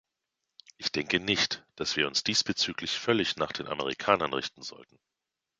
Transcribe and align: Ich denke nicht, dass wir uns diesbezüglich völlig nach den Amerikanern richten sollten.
Ich 0.77 0.91
denke 0.91 1.19
nicht, 1.19 1.63
dass 1.75 1.95
wir 1.95 2.07
uns 2.07 2.23
diesbezüglich 2.23 2.97
völlig 2.97 3.35
nach 3.35 3.51
den 3.51 3.67
Amerikanern 3.67 4.33
richten 4.33 4.63
sollten. 4.63 4.97